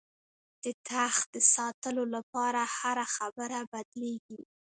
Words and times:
د 0.63 0.65
تخت 0.89 1.25
د 1.35 1.37
ساتلو 1.53 2.03
لپاره 2.15 2.61
هره 2.77 3.05
خبره 3.15 3.59
بدلېږي. 3.71 4.41